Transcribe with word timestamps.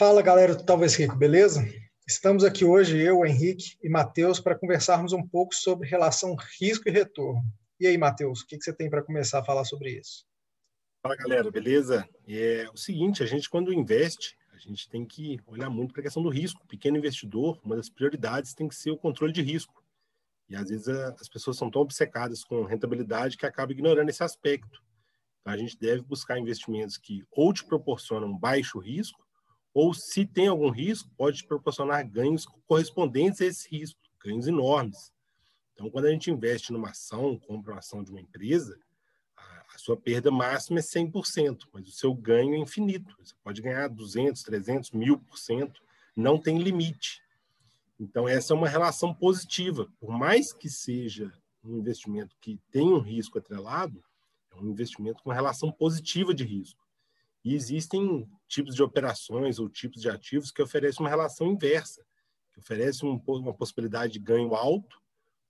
Fala 0.00 0.22
galera 0.22 0.54
do 0.54 0.64
Talvez 0.64 0.94
Rico, 0.94 1.14
beleza? 1.14 1.62
Estamos 2.08 2.42
aqui 2.42 2.64
hoje, 2.64 2.98
eu, 2.98 3.22
Henrique 3.26 3.76
e 3.82 3.88
Matheus, 3.90 4.40
para 4.40 4.58
conversarmos 4.58 5.12
um 5.12 5.22
pouco 5.22 5.54
sobre 5.54 5.86
relação 5.86 6.34
risco 6.58 6.88
e 6.88 6.90
retorno. 6.90 7.42
E 7.78 7.86
aí, 7.86 7.98
Matheus, 7.98 8.40
o 8.40 8.46
que, 8.46 8.56
você 8.58 8.72
tem 8.72 8.88
para 8.88 9.02
começar 9.02 9.40
a 9.40 9.44
falar 9.44 9.66
sobre 9.66 9.90
isso? 9.90 10.24
Fala 11.02 11.14
galera, 11.16 11.50
beleza? 11.50 12.08
É 12.26 12.66
o 12.72 12.78
seguinte, 12.78 13.22
a 13.22 13.26
gente 13.26 13.50
quando 13.50 13.74
investe, 13.74 14.38
a 14.54 14.56
gente 14.56 14.88
tem 14.88 15.04
que 15.04 15.38
olhar 15.46 15.68
muito 15.68 15.92
para 15.92 16.00
a 16.00 16.04
questão 16.04 16.22
do 16.22 16.30
risco. 16.30 16.62
O 16.64 16.66
pequeno 16.66 16.96
investidor, 16.96 17.60
uma 17.62 17.76
das 17.76 17.90
prioridades 17.90 18.54
tem 18.54 18.68
que 18.68 18.74
ser 18.74 18.90
o 18.90 18.96
controle 18.96 19.34
de 19.34 19.42
risco. 19.42 19.84
E 20.48 20.56
às 20.56 20.70
vezes 20.70 20.88
as 20.88 21.28
pessoas 21.28 21.58
são 21.58 21.70
tão 21.70 21.82
obcecadas 21.82 22.42
com 22.42 22.64
rentabilidade 22.64 23.36
que 23.36 23.44
acabam 23.44 23.72
ignorando 23.72 24.08
esse 24.08 24.24
aspecto. 24.24 24.82
Então, 25.42 25.52
a 25.52 25.58
gente 25.58 25.78
deve 25.78 26.00
buscar 26.00 26.38
investimentos 26.38 26.96
que 26.96 27.22
ou 27.30 27.52
te 27.52 27.66
proporcionam 27.66 28.34
baixo 28.34 28.78
risco 28.78 29.28
ou 29.72 29.94
se 29.94 30.26
tem 30.26 30.48
algum 30.48 30.70
risco, 30.70 31.10
pode 31.16 31.44
proporcionar 31.44 32.08
ganhos 32.08 32.46
correspondentes 32.66 33.40
a 33.40 33.46
esse 33.46 33.68
risco, 33.68 34.00
ganhos 34.22 34.46
enormes. 34.46 35.12
Então, 35.72 35.90
quando 35.90 36.06
a 36.06 36.10
gente 36.10 36.30
investe 36.30 36.72
numa 36.72 36.90
ação, 36.90 37.38
compra 37.38 37.72
uma 37.72 37.78
ação 37.78 38.02
de 38.02 38.10
uma 38.10 38.20
empresa, 38.20 38.78
a, 39.36 39.78
sua 39.78 39.96
perda 39.96 40.30
máxima 40.30 40.80
é 40.80 40.82
100%, 40.82 41.68
mas 41.72 41.88
o 41.88 41.92
seu 41.92 42.12
ganho 42.12 42.54
é 42.54 42.58
infinito. 42.58 43.16
Você 43.18 43.34
pode 43.42 43.62
ganhar 43.62 43.88
200, 43.88 44.42
300, 44.42 44.90
1000%, 44.90 45.72
não 46.14 46.38
tem 46.38 46.58
limite. 46.58 47.22
Então, 47.98 48.28
essa 48.28 48.52
é 48.52 48.56
uma 48.56 48.68
relação 48.68 49.14
positiva. 49.14 49.88
Por 49.98 50.10
mais 50.10 50.52
que 50.52 50.68
seja 50.68 51.32
um 51.62 51.78
investimento 51.78 52.36
que 52.40 52.60
tem 52.70 52.92
um 52.92 52.98
risco 52.98 53.38
atrelado, 53.38 54.02
é 54.50 54.56
um 54.56 54.68
investimento 54.68 55.22
com 55.22 55.30
relação 55.30 55.70
positiva 55.70 56.34
de 56.34 56.44
risco. 56.44 56.86
E 57.44 57.54
existem 57.54 58.28
tipos 58.50 58.74
de 58.74 58.82
operações 58.82 59.60
ou 59.60 59.68
tipos 59.68 60.02
de 60.02 60.10
ativos 60.10 60.50
que 60.50 60.60
oferecem 60.60 61.00
uma 61.00 61.08
relação 61.08 61.46
inversa, 61.46 62.04
que 62.52 62.58
oferecem 62.58 63.08
um, 63.08 63.22
uma 63.26 63.54
possibilidade 63.54 64.14
de 64.14 64.18
ganho 64.18 64.54
alto, 64.54 65.00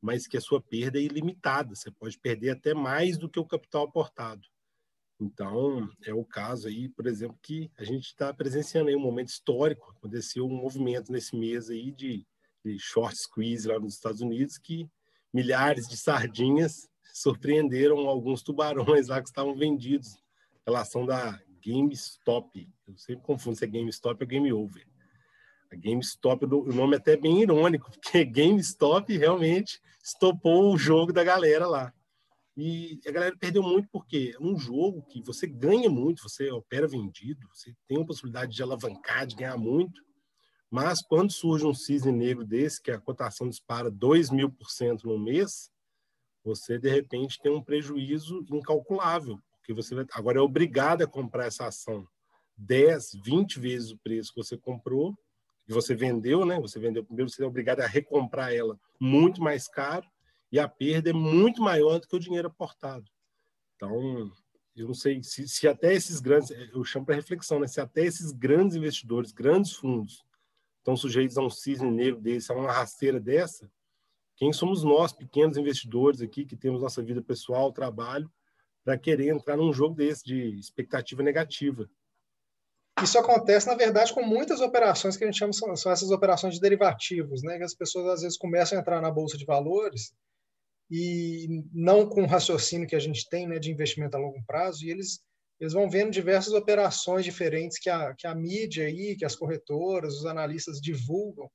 mas 0.02 0.26
que 0.26 0.36
a 0.36 0.40
sua 0.40 0.60
perda 0.60 0.98
é 0.98 1.02
ilimitada. 1.02 1.74
Você 1.74 1.90
pode 1.90 2.18
perder 2.18 2.50
até 2.50 2.74
mais 2.74 3.16
do 3.16 3.28
que 3.28 3.40
o 3.40 3.46
capital 3.46 3.84
aportado. 3.84 4.46
Então, 5.18 5.88
é 6.04 6.14
o 6.14 6.24
caso 6.24 6.68
aí, 6.68 6.88
por 6.88 7.06
exemplo, 7.06 7.38
que 7.42 7.70
a 7.78 7.84
gente 7.84 8.06
está 8.06 8.32
presenciando 8.32 8.88
aí 8.88 8.96
um 8.96 9.00
momento 9.00 9.28
histórico. 9.28 9.94
Aconteceu 9.96 10.46
um 10.46 10.54
movimento 10.54 11.10
nesse 11.10 11.34
mês 11.36 11.70
aí 11.70 11.90
de, 11.90 12.26
de 12.64 12.78
short 12.78 13.16
squeeze 13.16 13.66
lá 13.66 13.78
nos 13.78 13.94
Estados 13.94 14.20
Unidos, 14.20 14.58
que 14.58 14.88
milhares 15.32 15.88
de 15.88 15.96
sardinhas 15.96 16.88
surpreenderam 17.12 18.08
alguns 18.08 18.42
tubarões 18.42 19.08
lá 19.08 19.22
que 19.22 19.28
estavam 19.28 19.54
vendidos. 19.54 20.22
Relação 20.66 21.04
da 21.04 21.38
GameStop. 21.64 22.68
Eu 22.86 22.96
sempre 22.96 23.24
confundo 23.24 23.56
se 23.56 23.64
é 23.64 23.68
GameStop 23.68 24.22
ou 24.22 24.28
Game 24.28 24.52
Over. 24.52 24.86
A 25.72 25.76
GameStop, 25.76 26.44
o 26.44 26.72
nome 26.72 26.94
é 26.94 26.98
até 26.98 27.16
bem 27.16 27.42
irônico, 27.42 27.90
porque 28.00 28.24
GameStop 28.24 29.16
realmente 29.16 29.80
estopou 30.02 30.72
o 30.72 30.78
jogo 30.78 31.12
da 31.12 31.22
galera 31.22 31.66
lá. 31.66 31.92
E 32.56 33.00
a 33.06 33.10
galera 33.10 33.36
perdeu 33.38 33.62
muito 33.62 33.88
porque 33.90 34.34
é 34.38 34.42
um 34.42 34.58
jogo 34.58 35.02
que 35.02 35.22
você 35.22 35.46
ganha 35.46 35.88
muito, 35.88 36.22
você 36.22 36.50
opera 36.50 36.86
vendido, 36.86 37.48
você 37.52 37.74
tem 37.86 38.02
a 38.02 38.04
possibilidade 38.04 38.54
de 38.54 38.62
alavancar, 38.62 39.26
de 39.26 39.36
ganhar 39.36 39.56
muito, 39.56 40.02
mas 40.70 41.02
quando 41.02 41.32
surge 41.32 41.66
um 41.66 41.74
cisne 41.74 42.12
negro 42.12 42.44
desse, 42.44 42.82
que 42.82 42.90
a 42.90 43.00
cotação 43.00 43.48
dispara 43.48 43.90
2 43.90 44.30
mil 44.30 44.50
por 44.50 44.70
cento 44.70 45.06
no 45.06 45.18
mês, 45.18 45.70
você 46.44 46.78
de 46.78 46.88
repente 46.88 47.40
tem 47.40 47.52
um 47.52 47.62
prejuízo 47.62 48.44
incalculável, 48.50 49.38
porque 49.70 49.82
você 49.82 49.94
vai, 49.94 50.04
agora 50.12 50.38
é 50.38 50.40
obrigado 50.40 51.02
a 51.02 51.06
comprar 51.06 51.46
essa 51.46 51.66
ação 51.66 52.06
10, 52.56 53.20
20 53.24 53.60
vezes 53.60 53.90
o 53.92 53.98
preço 53.98 54.34
que 54.34 54.42
você 54.42 54.56
comprou, 54.56 55.16
que 55.64 55.72
você 55.72 55.94
vendeu, 55.94 56.44
né? 56.44 56.58
Você 56.60 56.80
vendeu 56.80 57.04
primeiro, 57.04 57.30
você 57.30 57.42
é 57.42 57.46
obrigado 57.46 57.80
a 57.80 57.86
recomprar 57.86 58.52
ela 58.52 58.78
muito 58.98 59.40
mais 59.40 59.68
caro 59.68 60.06
e 60.50 60.58
a 60.58 60.68
perda 60.68 61.10
é 61.10 61.12
muito 61.12 61.62
maior 61.62 62.00
do 62.00 62.08
que 62.08 62.16
o 62.16 62.20
dinheiro 62.20 62.48
aportado. 62.48 63.08
Então, 63.76 64.32
eu 64.74 64.88
não 64.88 64.94
sei 64.94 65.22
se, 65.22 65.46
se 65.46 65.68
até 65.68 65.94
esses 65.94 66.18
grandes, 66.20 66.50
eu 66.50 66.84
chamo 66.84 67.06
para 67.06 67.14
reflexão, 67.14 67.60
né? 67.60 67.68
Se 67.68 67.80
até 67.80 68.04
esses 68.04 68.32
grandes 68.32 68.76
investidores, 68.76 69.30
grandes 69.30 69.72
fundos, 69.72 70.24
estão 70.78 70.96
sujeitos 70.96 71.38
a 71.38 71.42
um 71.42 71.50
cisne 71.50 71.90
negro 71.90 72.20
desse, 72.20 72.50
a 72.50 72.56
uma 72.56 72.72
rasteira 72.72 73.20
dessa, 73.20 73.70
quem 74.34 74.52
somos 74.52 74.82
nós, 74.82 75.12
pequenos 75.12 75.56
investidores 75.56 76.20
aqui, 76.20 76.44
que 76.44 76.56
temos 76.56 76.82
nossa 76.82 77.02
vida 77.02 77.22
pessoal, 77.22 77.72
trabalho, 77.72 78.30
para 78.84 78.98
querer 78.98 79.28
entrar 79.28 79.56
num 79.56 79.72
jogo 79.72 79.94
desse 79.94 80.24
de 80.24 80.58
expectativa 80.58 81.22
negativa. 81.22 81.88
Isso 83.02 83.18
acontece, 83.18 83.66
na 83.66 83.74
verdade, 83.74 84.12
com 84.12 84.22
muitas 84.22 84.60
operações 84.60 85.16
que 85.16 85.24
a 85.24 85.26
gente 85.26 85.38
chama 85.38 85.52
são, 85.52 85.74
são 85.76 85.92
essas 85.92 86.10
operações 86.10 86.54
de 86.54 86.60
derivativos, 86.60 87.42
né? 87.42 87.56
Que 87.56 87.64
as 87.64 87.74
pessoas 87.74 88.06
às 88.06 88.22
vezes 88.22 88.36
começam 88.36 88.76
a 88.76 88.80
entrar 88.80 89.00
na 89.00 89.10
bolsa 89.10 89.38
de 89.38 89.44
valores 89.44 90.12
e 90.90 91.64
não 91.72 92.08
com 92.08 92.24
o 92.24 92.26
raciocínio 92.26 92.86
que 92.86 92.96
a 92.96 93.00
gente 93.00 93.28
tem, 93.28 93.46
né, 93.46 93.58
de 93.58 93.70
investimento 93.70 94.16
a 94.16 94.20
longo 94.20 94.42
prazo, 94.44 94.84
e 94.84 94.90
eles 94.90 95.20
eles 95.60 95.74
vão 95.74 95.90
vendo 95.90 96.10
diversas 96.10 96.54
operações 96.54 97.22
diferentes 97.22 97.78
que 97.78 97.90
a, 97.90 98.14
que 98.14 98.26
a 98.26 98.34
mídia 98.34 98.86
aí, 98.86 99.14
que 99.14 99.26
as 99.26 99.36
corretoras, 99.36 100.14
os 100.14 100.24
analistas 100.24 100.80
divulgam, 100.80 101.50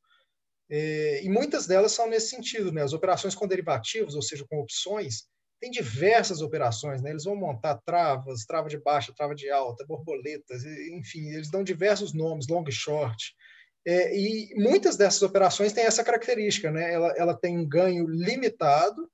é, 0.70 1.24
e 1.24 1.30
muitas 1.30 1.66
delas 1.66 1.92
são 1.92 2.08
nesse 2.08 2.30
sentido, 2.30 2.72
né? 2.72 2.84
As 2.84 2.94
operações 2.94 3.34
com 3.34 3.48
derivativos, 3.48 4.14
ou 4.14 4.22
seja, 4.22 4.46
com 4.48 4.60
opções, 4.60 5.28
tem 5.60 5.72
diversas 5.72 6.42
operações, 6.42 7.02
né? 7.02 7.10
Eles 7.10 7.24
vão 7.24 7.36
montar 7.36 7.80
travas, 7.86 8.46
trava 8.46 8.70
de 8.70 8.78
baixa, 8.78 9.14
trava 9.16 9.34
de 9.34 9.50
alta, 9.50 9.86
borboletas, 9.86 10.64
enfim, 10.66 11.30
eles 11.30 11.50
dão 11.50 11.64
diversos 11.64 12.14
nomes, 12.14 12.48
long 12.48 12.70
short. 12.70 13.34
É, 13.88 14.18
e 14.18 14.54
muitas 14.56 14.98
dessas 14.98 15.22
operações 15.22 15.72
têm 15.72 15.86
essa 15.86 16.04
característica, 16.04 16.72
né? 16.72 16.92
Ela, 16.92 17.14
ela 17.18 17.34
tem 17.36 17.58
um 17.58 17.68
ganho 17.68 18.08
limitado 18.08 19.10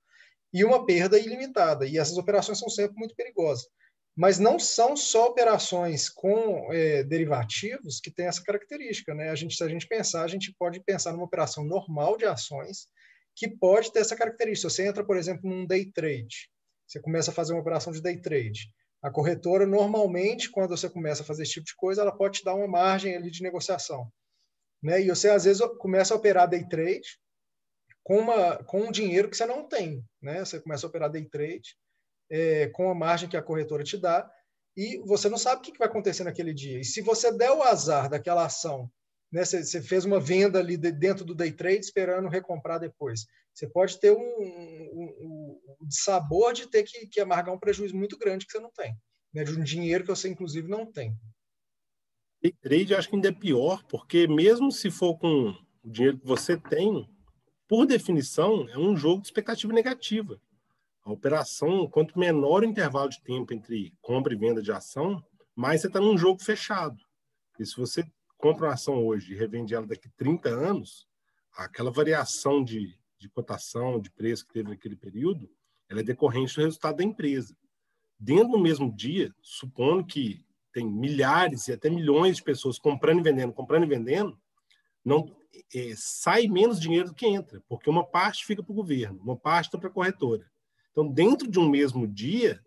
e 0.54 0.64
uma 0.64 0.86
perda 0.86 1.20
ilimitada. 1.20 1.86
E 1.86 1.98
essas 1.98 2.18
operações 2.18 2.60
são 2.60 2.70
sempre 2.70 2.98
muito 2.98 3.16
perigosas. 3.16 3.68
Mas 4.16 4.40
não 4.40 4.60
são 4.60 4.96
só 4.96 5.28
operações 5.28 6.10
com 6.10 6.72
é, 6.74 7.04
derivativos 7.04 8.00
que 8.00 8.12
têm 8.12 8.28
essa 8.28 8.44
característica, 8.44 9.14
né? 9.14 9.30
A 9.30 9.36
gente, 9.36 9.56
se 9.56 9.64
a 9.64 9.68
gente 9.68 9.88
pensar, 9.88 10.24
a 10.24 10.28
gente 10.28 10.54
pode 10.58 10.82
pensar 10.82 11.12
numa 11.12 11.26
operação 11.26 11.64
normal 11.64 12.18
de 12.18 12.26
ações 12.26 12.88
que 13.36 13.48
pode 13.48 13.92
ter 13.92 14.00
essa 14.00 14.16
característica. 14.16 14.70
Você 14.70 14.88
entra, 14.88 15.04
por 15.06 15.18
exemplo, 15.18 15.50
num 15.50 15.66
day 15.66 15.92
trade, 15.92 16.50
você 16.88 17.00
começa 17.00 17.32
a 17.32 17.34
fazer 17.34 17.54
uma 17.54 17.62
operação 17.62 17.94
de 17.94 18.02
day 18.02 18.20
trade. 18.20 18.70
A 19.02 19.10
corretora, 19.10 19.66
normalmente, 19.66 20.52
quando 20.52 20.70
você 20.70 20.90
começa 20.90 21.24
a 21.24 21.26
fazer 21.26 21.44
esse 21.44 21.54
tipo 21.54 21.66
de 21.66 21.76
coisa, 21.76 22.02
ela 22.02 22.16
pode 22.16 22.40
te 22.40 22.46
dar 22.46 22.54
uma 22.54 22.68
margem 22.68 23.16
ali 23.16 23.32
de 23.32 23.42
negociação. 23.42 24.12
Né? 24.84 25.02
E 25.02 25.10
você, 25.10 25.30
às 25.30 25.46
vezes, 25.46 25.62
começa 25.80 26.14
a 26.14 26.18
operar 26.18 26.48
day 26.48 26.68
trade 26.68 27.20
com, 28.04 28.20
uma, 28.20 28.64
com 28.64 28.82
um 28.82 28.92
dinheiro 28.92 29.30
que 29.30 29.38
você 29.38 29.46
não 29.46 29.68
tem. 29.68 30.04
Né? 30.22 30.44
Você 30.46 30.60
começa 30.60 30.86
a 30.86 30.90
operar 30.90 31.10
day 31.10 31.26
trade 31.28 31.76
é, 32.30 32.68
com 32.68 32.90
a 32.90 32.96
margem 32.96 33.30
que 33.30 33.38
a 33.38 33.42
corretora 33.42 33.84
te 33.84 33.98
dá 33.98 34.30
e 34.76 35.00
você 35.06 35.30
não 35.30 35.38
sabe 35.38 35.60
o 35.60 35.64
que 35.64 35.78
vai 35.78 35.88
acontecer 35.88 36.24
naquele 36.24 36.54
dia. 36.54 36.80
E 36.80 36.86
se 36.86 37.02
você 37.02 37.32
der 37.32 37.52
o 37.52 37.64
azar 37.64 38.10
daquela 38.10 38.46
ação 38.46 38.90
né? 39.32 39.46
Você, 39.46 39.64
você 39.64 39.82
fez 39.82 40.06
uma 40.06 40.20
venda 40.20 40.60
ali 40.60 40.76
de, 40.76 40.92
dentro 40.92 41.24
do 41.24 41.34
day 41.34 41.52
trade 41.52 41.80
esperando 41.80 42.28
recomprar 42.28 42.80
depois. 42.80 43.26
Você 43.54 43.68
pode 43.68 44.00
ter 44.00 44.12
um, 44.12 44.18
um, 44.18 45.62
um 45.82 45.90
sabor 45.90 46.54
de 46.54 46.68
ter 46.68 46.84
que, 46.84 47.08
que 47.08 47.20
amargar 47.22 47.54
um 47.54 47.60
prejuízo 47.60 47.96
muito 47.96 48.18
grande 48.18 48.46
que 48.46 48.52
você 48.52 48.60
não 48.60 48.72
tem, 48.72 48.96
né? 49.34 49.44
de 49.44 49.58
um 49.58 49.64
dinheiro 49.64 50.04
que 50.04 50.10
você, 50.10 50.30
inclusive, 50.30 50.68
não 50.68 50.86
tem. 50.86 51.16
Day 52.42 52.54
trade 52.60 52.96
acho 52.96 53.10
que 53.10 53.16
ainda 53.16 53.30
é 53.30 53.34
pior, 53.34 53.84
porque 53.88 54.28
mesmo 54.28 54.72
se 54.72 54.90
for 54.90 55.18
com 55.18 55.56
o 55.84 55.90
dinheiro 55.90 56.18
que 56.18 56.26
você 56.26 56.58
tem, 56.58 57.08
por 57.68 57.86
definição, 57.86 58.68
é 58.70 58.78
um 58.78 58.98
jogo 58.98 59.22
de 59.22 59.28
expectativa 59.28 59.72
negativa. 59.72 60.42
A 61.04 61.12
operação, 61.12 61.88
quanto 61.88 62.18
menor 62.18 62.64
o 62.64 62.66
intervalo 62.66 63.10
de 63.10 63.22
tempo 63.22 63.54
entre 63.54 63.94
compra 64.02 64.34
e 64.34 64.38
venda 64.38 64.62
de 64.62 64.72
ação, 64.72 65.24
mais 65.56 65.82
você 65.82 65.88
está 65.88 66.00
num 66.00 66.18
jogo 66.18 66.44
fechado. 66.44 66.98
E 67.60 67.66
se 67.66 67.76
você 67.78 68.04
compra 68.42 68.68
uma 68.68 68.74
ação 68.74 69.06
hoje 69.06 69.32
e 69.32 69.38
revende 69.38 69.76
ela 69.76 69.86
daqui 69.86 70.10
30 70.18 70.50
anos, 70.50 71.08
aquela 71.56 71.92
variação 71.92 72.64
de, 72.64 72.98
de 73.18 73.30
cotação, 73.30 74.00
de 74.00 74.10
preço 74.10 74.46
que 74.46 74.54
teve 74.54 74.70
naquele 74.70 74.96
período, 74.96 75.50
ela 75.88 76.00
é 76.00 76.04
decorrente 76.04 76.56
do 76.56 76.64
resultado 76.64 76.98
da 76.98 77.04
empresa. 77.04 77.56
Dentro 78.20 78.54
do 78.54 78.60
mesmo 78.60 78.92
dia, 78.92 79.34
supondo 79.42 80.06
que 80.06 80.44
tem 80.74 80.86
milhares 80.86 81.68
e 81.68 81.74
até 81.74 81.90
milhões 81.90 82.38
de 82.38 82.44
pessoas 82.44 82.80
comprando 82.80 83.20
e 83.20 83.24
vendendo, 83.24 83.54
comprando 83.54 83.84
e 83.84 83.88
vendendo, 83.88 84.40
não 85.04 85.36
é, 85.74 85.94
sai 85.96 86.48
menos 86.48 86.80
dinheiro 86.80 87.10
do 87.10 87.16
que 87.16 87.28
entra, 87.28 87.62
porque 87.68 87.90
uma 87.90 88.06
parte 88.06 88.46
fica 88.46 88.64
para 88.64 88.72
o 88.72 88.76
governo, 88.76 89.22
uma 89.22 89.36
parte 89.36 89.66
está 89.66 89.78
para 89.78 89.90
a 89.90 89.94
corretora. 89.94 90.50
Então, 90.92 91.08
dentro 91.08 91.50
de 91.50 91.60
um 91.60 91.70
mesmo 91.70 92.08
dia, 92.08 92.64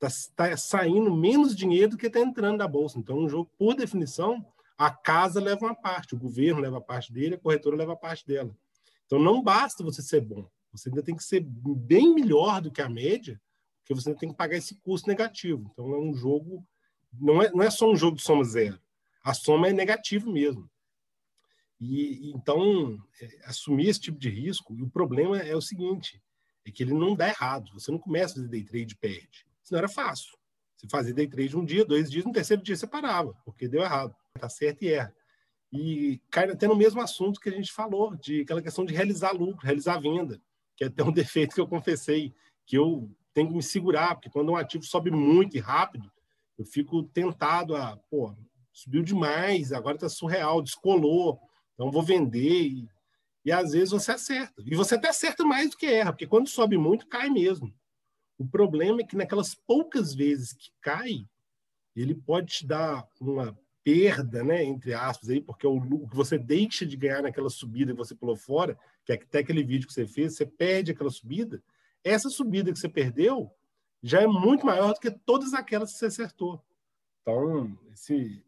está 0.00 0.08
tá 0.36 0.56
saindo 0.56 1.14
menos 1.14 1.56
dinheiro 1.56 1.92
do 1.92 1.96
que 1.96 2.06
está 2.06 2.20
entrando 2.20 2.58
da 2.58 2.68
bolsa. 2.68 2.98
Então, 2.98 3.18
um 3.18 3.28
jogo, 3.28 3.50
por 3.58 3.74
definição, 3.74 4.44
a 4.78 4.90
casa 4.90 5.40
leva 5.40 5.66
uma 5.66 5.74
parte, 5.74 6.14
o 6.14 6.18
governo 6.18 6.60
leva 6.60 6.78
a 6.78 6.80
parte 6.80 7.12
dele, 7.12 7.34
a 7.34 7.38
corretora 7.38 7.76
leva 7.76 7.94
a 7.94 7.96
parte 7.96 8.24
dela. 8.24 8.56
Então 9.04 9.18
não 9.18 9.42
basta 9.42 9.82
você 9.82 10.00
ser 10.00 10.20
bom, 10.20 10.48
você 10.72 10.88
ainda 10.88 11.02
tem 11.02 11.16
que 11.16 11.24
ser 11.24 11.40
bem 11.40 12.14
melhor 12.14 12.62
do 12.62 12.70
que 12.70 12.80
a 12.80 12.88
média, 12.88 13.40
porque 13.80 13.92
você 13.92 14.08
ainda 14.08 14.20
tem 14.20 14.28
que 14.28 14.36
pagar 14.36 14.56
esse 14.56 14.76
custo 14.76 15.08
negativo. 15.08 15.68
Então 15.72 15.92
é 15.92 15.98
um 15.98 16.14
jogo, 16.14 16.64
não 17.12 17.42
é, 17.42 17.50
não 17.50 17.62
é 17.62 17.70
só 17.70 17.90
um 17.90 17.96
jogo 17.96 18.16
de 18.16 18.22
soma 18.22 18.44
zero. 18.44 18.78
A 19.24 19.34
soma 19.34 19.68
é 19.68 19.72
negativa 19.72 20.30
mesmo. 20.30 20.70
E 21.80 22.30
então, 22.34 22.98
é, 23.20 23.38
assumir 23.44 23.88
esse 23.88 24.00
tipo 24.00 24.18
de 24.18 24.28
risco, 24.28 24.76
e 24.76 24.82
o 24.82 24.90
problema 24.90 25.38
é 25.38 25.54
o 25.56 25.60
seguinte, 25.60 26.22
é 26.64 26.70
que 26.70 26.82
ele 26.82 26.92
não 26.92 27.14
dá 27.14 27.28
errado. 27.28 27.72
Você 27.72 27.90
não 27.90 27.98
começa 27.98 28.34
a 28.34 28.36
fazer 28.36 28.48
day 28.48 28.64
trade 28.64 28.96
perde. 28.96 29.46
Senão 29.62 29.78
era 29.78 29.88
fácil. 29.88 30.36
Você 30.76 30.86
fazia 30.88 31.14
day 31.14 31.26
trade 31.26 31.56
um 31.56 31.64
dia, 31.64 31.84
dois 31.84 32.10
dias, 32.10 32.24
no 32.24 32.32
terceiro 32.32 32.62
dia 32.62 32.76
você 32.76 32.86
parava, 32.86 33.34
porque 33.44 33.66
deu 33.66 33.82
errado. 33.82 34.14
Tá 34.38 34.48
certo 34.48 34.82
e 34.82 34.88
erra. 34.88 35.14
E 35.72 36.20
cai 36.30 36.50
até 36.50 36.66
no 36.66 36.76
mesmo 36.76 37.00
assunto 37.00 37.40
que 37.40 37.48
a 37.48 37.52
gente 37.52 37.72
falou, 37.72 38.16
de 38.16 38.42
aquela 38.42 38.62
questão 38.62 38.84
de 38.84 38.94
realizar 38.94 39.32
lucro, 39.32 39.64
realizar 39.66 39.98
venda, 39.98 40.40
que 40.76 40.84
é 40.84 40.86
até 40.86 41.02
um 41.02 41.12
defeito 41.12 41.54
que 41.54 41.60
eu 41.60 41.68
confessei, 41.68 42.34
que 42.66 42.76
eu 42.76 43.10
tenho 43.34 43.48
que 43.48 43.54
me 43.54 43.62
segurar, 43.62 44.14
porque 44.14 44.30
quando 44.30 44.50
um 44.50 44.56
ativo 44.56 44.84
sobe 44.84 45.10
muito 45.10 45.56
e 45.56 45.60
rápido, 45.60 46.10
eu 46.58 46.64
fico 46.64 47.02
tentado 47.04 47.76
a, 47.76 47.96
pô, 48.10 48.34
subiu 48.72 49.02
demais, 49.02 49.72
agora 49.72 49.96
está 49.96 50.08
surreal, 50.08 50.62
descolou, 50.62 51.38
então 51.74 51.90
vou 51.90 52.02
vender. 52.02 52.66
E, 52.66 52.88
e 53.44 53.52
às 53.52 53.72
vezes 53.72 53.90
você 53.90 54.12
acerta. 54.12 54.62
E 54.66 54.74
você 54.74 54.94
até 54.94 55.08
acerta 55.08 55.44
mais 55.44 55.70
do 55.70 55.76
que 55.76 55.86
erra, 55.86 56.12
porque 56.12 56.26
quando 56.26 56.48
sobe 56.48 56.76
muito, 56.76 57.06
cai 57.06 57.28
mesmo. 57.28 57.72
O 58.38 58.46
problema 58.46 59.00
é 59.00 59.04
que 59.04 59.16
naquelas 59.16 59.54
poucas 59.54 60.14
vezes 60.14 60.52
que 60.52 60.70
cai, 60.80 61.26
ele 61.94 62.14
pode 62.14 62.46
te 62.48 62.66
dar 62.66 63.06
uma 63.20 63.58
perda, 63.88 64.44
né, 64.44 64.62
entre 64.62 64.92
aspas, 64.92 65.30
aí, 65.30 65.40
porque 65.40 65.66
o, 65.66 65.76
o 65.76 66.06
que 66.06 66.14
você 66.14 66.36
deixa 66.36 66.84
de 66.84 66.94
ganhar 66.94 67.22
naquela 67.22 67.48
subida 67.48 67.92
que 67.92 67.96
você 67.96 68.14
pulou 68.14 68.36
fora, 68.36 68.78
que 69.02 69.12
é 69.12 69.14
até 69.14 69.38
aquele 69.38 69.64
vídeo 69.64 69.86
que 69.86 69.94
você 69.94 70.06
fez, 70.06 70.36
você 70.36 70.44
perde 70.44 70.92
aquela 70.92 71.08
subida, 71.08 71.62
essa 72.04 72.28
subida 72.28 72.70
que 72.70 72.78
você 72.78 72.88
perdeu 72.88 73.50
já 74.02 74.20
é 74.20 74.26
muito 74.26 74.66
maior 74.66 74.92
do 74.92 75.00
que 75.00 75.10
todas 75.10 75.54
aquelas 75.54 75.90
que 75.90 75.98
você 75.98 76.04
acertou. 76.04 76.62
Então, 77.22 77.78
esse, 77.90 78.44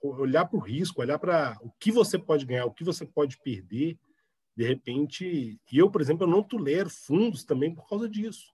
olhar 0.00 0.46
para 0.46 0.56
o 0.56 0.62
risco, 0.62 1.02
olhar 1.02 1.18
para 1.18 1.58
o 1.60 1.70
que 1.78 1.92
você 1.92 2.18
pode 2.18 2.46
ganhar, 2.46 2.64
o 2.64 2.72
que 2.72 2.84
você 2.84 3.04
pode 3.04 3.36
perder, 3.36 3.98
de 4.56 4.64
repente. 4.66 5.60
E 5.70 5.78
eu, 5.78 5.90
por 5.90 6.00
exemplo, 6.00 6.24
eu 6.24 6.30
não 6.30 6.42
tolero 6.42 6.88
fundos 6.88 7.44
também 7.44 7.74
por 7.74 7.86
causa 7.86 8.08
disso. 8.08 8.50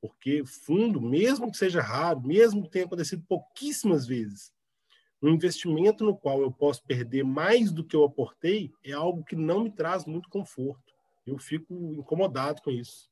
Porque 0.00 0.44
fundo, 0.44 1.00
mesmo 1.00 1.50
que 1.50 1.58
seja 1.58 1.82
raro, 1.82 2.20
mesmo 2.20 2.62
que 2.62 2.70
tenha 2.70 2.84
acontecido 2.84 3.24
pouquíssimas 3.28 4.06
vezes, 4.06 4.54
um 5.22 5.30
investimento 5.30 6.04
no 6.04 6.16
qual 6.16 6.40
eu 6.40 6.52
posso 6.52 6.84
perder 6.84 7.24
mais 7.24 7.70
do 7.70 7.84
que 7.84 7.96
eu 7.96 8.04
aportei 8.04 8.70
é 8.84 8.92
algo 8.92 9.24
que 9.24 9.34
não 9.34 9.64
me 9.64 9.70
traz 9.70 10.04
muito 10.04 10.28
conforto. 10.28 10.92
Eu 11.26 11.38
fico 11.38 11.74
incomodado 11.98 12.62
com 12.62 12.70
isso. 12.70 13.10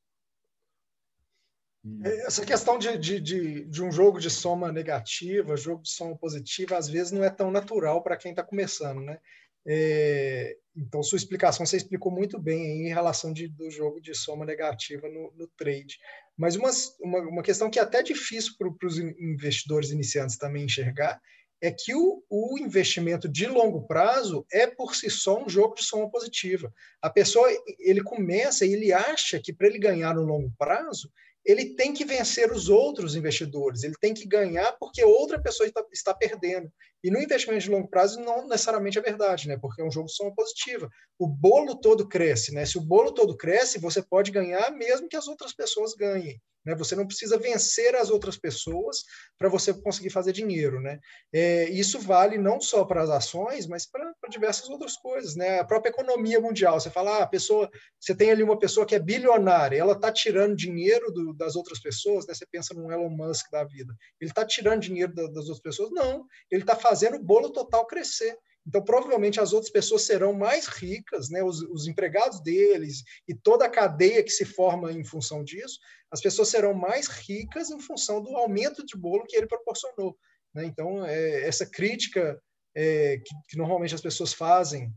É, 2.02 2.26
essa 2.26 2.46
questão 2.46 2.78
de, 2.78 2.96
de, 2.96 3.20
de, 3.20 3.64
de, 3.66 3.82
um 3.82 3.92
jogo 3.92 4.18
de 4.18 4.30
soma 4.30 4.72
negativa, 4.72 5.56
jogo 5.56 5.82
de 5.82 5.90
soma 5.90 6.16
positiva, 6.16 6.78
às 6.78 6.88
vezes 6.88 7.12
não 7.12 7.22
é 7.22 7.28
tão 7.28 7.50
natural 7.50 8.02
para 8.02 8.16
quem 8.16 8.30
está 8.30 8.42
começando, 8.42 9.00
né? 9.00 9.18
É, 9.66 10.56
então, 10.76 11.02
sua 11.02 11.16
explicação 11.16 11.64
você 11.64 11.76
explicou 11.76 12.12
muito 12.12 12.38
bem 12.38 12.86
em 12.86 12.88
relação 12.88 13.32
de, 13.32 13.48
do 13.48 13.70
jogo 13.70 14.00
de 14.00 14.14
soma 14.14 14.44
negativa 14.44 15.08
no, 15.08 15.32
no 15.36 15.46
trade. 15.56 15.98
Mas 16.36 16.56
uma, 16.56 16.70
uma, 17.00 17.18
uma, 17.20 17.42
questão 17.42 17.70
que 17.70 17.78
é 17.78 17.82
até 17.82 18.02
difícil 18.02 18.54
para 18.58 18.86
os 18.86 18.98
investidores 18.98 19.90
iniciantes 19.90 20.36
também 20.36 20.64
enxergar 20.64 21.20
é 21.60 21.70
que 21.70 21.94
o, 21.94 22.22
o, 22.28 22.58
investimento 22.58 23.28
de 23.28 23.46
longo 23.46 23.86
prazo 23.86 24.44
é 24.52 24.66
por 24.66 24.94
si 24.94 25.08
só 25.08 25.42
um 25.42 25.48
jogo 25.48 25.74
de 25.74 25.84
soma 25.84 26.10
positiva. 26.10 26.72
A 27.00 27.08
pessoa 27.08 27.48
ele 27.78 28.02
começa 28.02 28.66
e 28.66 28.72
ele 28.72 28.92
acha 28.92 29.40
que 29.40 29.52
para 29.52 29.66
ele 29.66 29.78
ganhar 29.78 30.14
no 30.14 30.22
longo 30.22 30.52
prazo 30.58 31.10
ele 31.44 31.74
tem 31.74 31.92
que 31.92 32.04
vencer 32.04 32.50
os 32.50 32.70
outros 32.70 33.14
investidores, 33.14 33.82
ele 33.82 33.94
tem 34.00 34.14
que 34.14 34.26
ganhar 34.26 34.72
porque 34.78 35.04
outra 35.04 35.40
pessoa 35.40 35.66
está, 35.66 35.84
está, 35.92 36.14
perdendo. 36.14 36.72
E 37.02 37.10
no 37.10 37.20
investimento 37.20 37.64
de 37.64 37.70
longo 37.70 37.88
prazo 37.88 38.18
não 38.20 38.48
necessariamente 38.48 38.98
é 38.98 39.02
verdade, 39.02 39.46
né? 39.46 39.58
Porque 39.60 39.82
é 39.82 39.84
um 39.84 39.90
jogo 39.90 40.06
de 40.06 40.14
soma 40.14 40.34
positiva. 40.34 40.88
O 41.18 41.28
bolo 41.28 41.76
todo 41.76 42.08
cresce, 42.08 42.54
né? 42.54 42.64
Se 42.64 42.78
o 42.78 42.80
bolo 42.80 43.12
todo 43.12 43.36
cresce, 43.36 43.78
você 43.78 44.02
pode 44.02 44.30
ganhar 44.30 44.70
mesmo 44.72 45.06
que 45.06 45.16
as 45.16 45.28
outras 45.28 45.52
pessoas 45.52 45.92
ganhem. 45.92 46.40
Né? 46.64 46.74
Você 46.74 46.96
não 46.96 47.06
precisa 47.06 47.38
vencer 47.38 47.94
as 47.94 48.10
outras 48.10 48.36
pessoas 48.36 49.04
para 49.38 49.48
você 49.48 49.74
conseguir 49.74 50.10
fazer 50.10 50.32
dinheiro. 50.32 50.80
Né? 50.80 50.98
É, 51.32 51.68
isso 51.70 51.98
vale 51.98 52.38
não 52.38 52.60
só 52.60 52.84
para 52.84 53.02
as 53.02 53.10
ações, 53.10 53.66
mas 53.66 53.86
para 53.86 54.12
diversas 54.30 54.68
outras 54.68 54.96
coisas. 54.96 55.36
Né? 55.36 55.60
A 55.60 55.64
própria 55.64 55.90
economia 55.90 56.40
mundial. 56.40 56.80
Você 56.80 56.90
fala, 56.90 57.18
ah, 57.18 57.22
a 57.24 57.26
pessoa, 57.26 57.70
você 58.00 58.14
tem 58.14 58.30
ali 58.30 58.42
uma 58.42 58.58
pessoa 58.58 58.86
que 58.86 58.94
é 58.94 58.98
bilionária, 58.98 59.78
ela 59.78 59.92
está 59.92 60.10
tirando 60.10 60.56
dinheiro 60.56 61.12
do, 61.12 61.34
das 61.34 61.56
outras 61.56 61.80
pessoas. 61.80 62.26
Né? 62.26 62.34
Você 62.34 62.46
pensa 62.46 62.74
num 62.74 62.90
Elon 62.90 63.10
Musk 63.10 63.50
da 63.50 63.64
vida. 63.64 63.94
Ele 64.20 64.30
está 64.30 64.44
tirando 64.46 64.80
dinheiro 64.80 65.14
da, 65.14 65.26
das 65.28 65.48
outras 65.48 65.60
pessoas? 65.60 65.90
Não, 65.90 66.26
ele 66.50 66.62
está 66.62 66.76
fazendo 66.76 67.16
o 67.16 67.22
bolo 67.22 67.50
total 67.50 67.86
crescer. 67.86 68.36
Então, 68.66 68.82
provavelmente 68.82 69.40
as 69.40 69.52
outras 69.52 69.70
pessoas 69.70 70.02
serão 70.02 70.32
mais 70.32 70.66
ricas, 70.66 71.28
né? 71.28 71.42
Os, 71.42 71.60
os, 71.60 71.86
empregados 71.86 72.40
deles 72.40 73.04
e 73.28 73.34
toda 73.34 73.66
a 73.66 73.70
cadeia 73.70 74.22
que 74.22 74.30
se 74.30 74.44
forma 74.44 74.90
em 74.90 75.04
função 75.04 75.44
disso, 75.44 75.78
as 76.10 76.20
pessoas 76.20 76.48
serão 76.48 76.72
mais 76.72 77.06
ricas 77.06 77.70
em 77.70 77.78
função 77.78 78.22
do 78.22 78.34
aumento 78.36 78.84
de 78.84 78.96
bolo 78.96 79.26
que 79.26 79.36
ele 79.36 79.46
proporcionou. 79.46 80.16
Né? 80.54 80.64
Então, 80.64 81.04
é, 81.04 81.46
essa 81.46 81.66
crítica 81.66 82.40
é, 82.74 83.18
que, 83.18 83.34
que, 83.48 83.56
normalmente 83.58 83.94
as 83.94 84.00
pessoas 84.00 84.32
fazem 84.32 84.90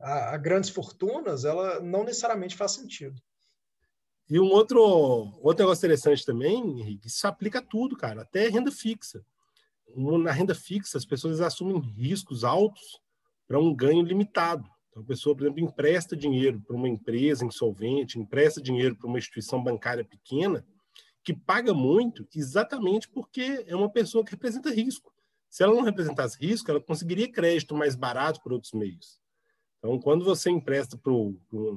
a, 0.00 0.34
a, 0.34 0.36
grandes 0.38 0.70
fortunas, 0.70 1.44
ela 1.44 1.80
não 1.80 2.04
necessariamente 2.04 2.56
faz 2.56 2.72
sentido. 2.72 3.20
E 4.28 4.38
um 4.40 4.46
outro, 4.46 4.80
outro 5.42 5.64
negócio 5.64 5.80
interessante 5.80 6.24
também, 6.24 6.80
Henrique, 6.80 7.08
isso 7.08 7.26
aplica 7.26 7.58
a 7.58 7.62
tudo, 7.62 7.96
cara, 7.96 8.22
até 8.22 8.48
renda 8.48 8.70
fixa 8.70 9.22
na 9.96 10.32
renda 10.32 10.54
fixa, 10.54 10.98
as 10.98 11.04
pessoas 11.04 11.40
assumem 11.40 11.78
riscos 11.78 12.44
altos 12.44 13.00
para 13.46 13.58
um 13.58 13.74
ganho 13.74 14.02
limitado. 14.02 14.68
Então, 14.90 15.02
a 15.02 15.06
pessoa, 15.06 15.36
por 15.36 15.44
exemplo, 15.44 15.60
empresta 15.60 16.16
dinheiro 16.16 16.60
para 16.60 16.76
uma 16.76 16.88
empresa 16.88 17.44
insolvente, 17.44 18.18
empresta 18.18 18.60
dinheiro 18.60 18.96
para 18.96 19.08
uma 19.08 19.18
instituição 19.18 19.62
bancária 19.62 20.04
pequena, 20.04 20.66
que 21.22 21.34
paga 21.34 21.72
muito 21.72 22.26
exatamente 22.34 23.08
porque 23.08 23.64
é 23.66 23.76
uma 23.76 23.90
pessoa 23.90 24.24
que 24.24 24.32
representa 24.32 24.70
risco. 24.70 25.12
Se 25.48 25.62
ela 25.62 25.74
não 25.74 25.82
representasse 25.82 26.38
risco, 26.38 26.70
ela 26.70 26.80
conseguiria 26.80 27.30
crédito 27.30 27.74
mais 27.74 27.94
barato 27.94 28.40
por 28.40 28.52
outros 28.52 28.72
meios. 28.72 29.20
Então, 29.78 29.98
quando 29.98 30.24
você 30.24 30.50
empresta 30.50 30.96
para 30.96 31.12
um 31.12 31.36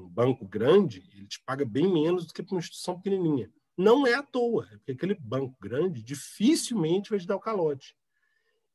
banco 0.10 0.46
grande, 0.46 1.04
ele 1.14 1.26
te 1.26 1.42
paga 1.44 1.66
bem 1.66 1.92
menos 1.92 2.26
do 2.28 2.34
que 2.34 2.44
para 2.44 2.54
uma 2.54 2.60
instituição 2.60 2.98
pequenininha. 2.98 3.50
Não 3.78 4.06
é 4.06 4.14
à 4.14 4.22
toa, 4.22 4.68
é 4.72 4.78
porque 4.78 4.92
aquele 4.92 5.16
banco 5.16 5.58
grande 5.60 6.04
dificilmente 6.04 7.10
vai 7.10 7.20
te 7.20 7.26
dar 7.26 7.36
o 7.36 7.40
calote. 7.40 7.96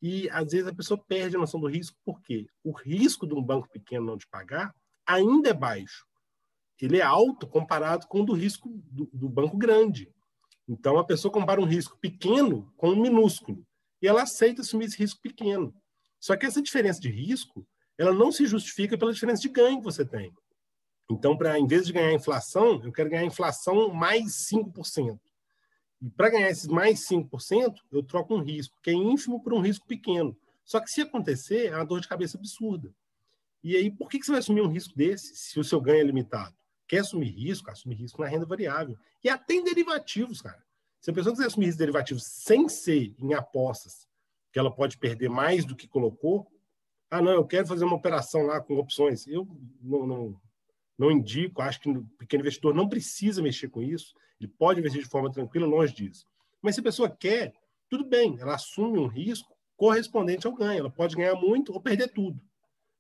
E 0.01 0.29
às 0.31 0.53
vezes 0.53 0.67
a 0.67 0.75
pessoa 0.75 1.03
perde 1.03 1.37
a 1.37 1.41
noção 1.41 1.61
do 1.61 1.67
risco, 1.67 1.97
porque 2.05 2.47
o 2.63 2.73
risco 2.73 3.27
de 3.27 3.35
um 3.35 3.43
banco 3.43 3.69
pequeno 3.69 4.07
não 4.07 4.19
te 4.19 4.27
pagar 4.29 4.75
ainda 5.07 5.51
é 5.51 5.55
baixo. 5.55 6.07
Ele 6.81 6.99
é 6.99 7.03
alto 7.03 7.47
comparado 7.47 8.07
com 8.07 8.21
o 8.21 8.25
do 8.25 8.35
risco 8.35 8.69
do, 8.91 9.09
do 9.13 9.29
banco 9.29 9.57
grande. 9.57 10.13
Então 10.69 10.99
a 10.99 11.05
pessoa 11.05 11.33
compara 11.33 11.61
um 11.61 11.65
risco 11.65 11.99
pequeno 11.99 12.73
com 12.77 12.91
um 12.91 13.01
minúsculo 13.01 13.67
e 14.01 14.07
ela 14.07 14.23
aceita 14.23 14.61
assumir 14.61 14.85
esse 14.85 14.99
risco 14.99 15.21
pequeno. 15.21 15.75
Só 16.21 16.37
que 16.37 16.47
essa 16.47 16.63
diferença 16.63 17.01
de 17.01 17.11
risco, 17.11 17.67
ela 17.97 18.13
não 18.13 18.31
se 18.31 18.47
justifica 18.47 18.97
pela 18.97 19.13
diferença 19.13 19.43
de 19.43 19.49
ganho 19.49 19.79
que 19.79 19.85
você 19.85 20.05
tem. 20.05 20.33
Então, 21.11 21.37
para 21.37 21.59
em 21.59 21.67
vez 21.67 21.87
de 21.87 21.93
ganhar 21.93 22.13
inflação, 22.13 22.83
eu 22.85 22.93
quero 22.93 23.09
ganhar 23.09 23.25
inflação 23.25 23.89
mais 23.93 24.47
5%. 24.53 25.19
E 26.01 26.09
para 26.11 26.31
ganhar 26.31 26.51
esses 26.51 26.67
mais 26.67 27.01
5%, 27.09 27.75
eu 27.91 28.03
troco 28.03 28.35
um 28.35 28.43
risco, 28.43 28.79
que 28.83 28.91
é 28.91 28.95
ínfimo 28.95 29.43
por 29.43 29.53
um 29.53 29.61
risco 29.61 29.87
pequeno. 29.87 30.37
Só 30.65 30.81
que 30.81 30.91
se 30.91 31.01
acontecer, 31.01 31.67
é 31.67 31.75
uma 31.75 31.85
dor 31.85 32.01
de 32.01 32.09
cabeça 32.09 32.37
absurda. 32.37 32.95
E 33.63 33.77
aí, 33.77 33.91
por 33.91 34.09
que 34.09 34.23
você 34.23 34.31
vai 34.31 34.41
assumir 34.41 34.61
um 34.61 34.69
risco 34.69 34.95
desse 34.97 35.35
se 35.35 35.59
o 35.59 35.65
seu 35.65 35.81
ganho 35.81 36.01
é 36.01 36.05
limitado? 36.05 36.55
Quer 36.87 36.99
assumir 36.99 37.31
risco? 37.31 37.71
Assumir 37.71 37.97
risco 37.97 38.21
na 38.21 38.29
renda 38.29 38.47
variável. 38.47 38.97
E 39.23 39.29
até 39.29 39.55
em 39.55 39.65
derivativos, 39.65 40.41
cara. 40.41 40.63
Se 41.01 41.11
a 41.11 41.15
pessoa 41.15 41.33
quiser 41.33 41.47
assumir 41.47 41.67
risco 41.67 41.79
derivativos 41.79 42.25
sem 42.25 42.69
ser 42.69 43.15
em 43.19 43.35
apostas, 43.35 44.07
que 44.53 44.59
ela 44.59 44.71
pode 44.71 44.99
perder 44.99 45.29
mais 45.29 45.65
do 45.65 45.77
que 45.77 45.89
colocou, 45.89 46.47
ah, 47.11 47.23
não, 47.23 47.33
eu 47.33 47.47
quero 47.47 47.67
fazer 47.67 47.85
uma 47.85 47.97
operação 47.97 48.43
lá 48.43 48.61
com 48.61 48.77
opções. 48.77 49.27
Eu 49.27 49.49
não, 49.81 50.07
não, 50.07 50.41
não 50.99 51.13
indico, 51.13 51.63
acho 51.63 51.81
que 51.81 51.89
o 51.89 52.05
pequeno 52.19 52.41
investidor 52.41 52.75
não 52.75 52.89
precisa 52.89 53.41
mexer 53.41 53.69
com 53.69 53.81
isso. 53.81 54.15
Ele 54.41 54.51
pode 54.59 54.81
investir 54.81 55.03
de 55.03 55.09
forma 55.09 55.31
tranquila, 55.31 55.67
longe 55.67 55.95
disso. 55.95 56.27
Mas 56.61 56.75
se 56.75 56.81
a 56.81 56.85
pessoa 56.85 57.09
quer, 57.09 57.53
tudo 57.89 58.05
bem, 58.05 58.37
ela 58.41 58.57
assume 58.57 58.99
um 58.99 59.07
risco 59.07 59.57
correspondente 59.77 60.47
ao 60.47 60.55
ganho. 60.55 60.81
Ela 60.81 60.91
pode 60.91 61.15
ganhar 61.15 61.37
muito 61.37 61.73
ou 61.73 61.81
perder 61.81 62.09
tudo. 62.09 62.41